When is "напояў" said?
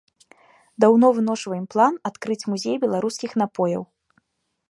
3.43-3.83